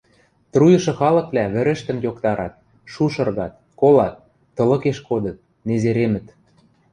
[0.51, 2.53] Труйышы халыквлӓ вӹрӹштӹм йоктарат,
[2.91, 4.15] шушыргат, колат,
[4.55, 6.27] тылыкеш кодыт, незеремӹт.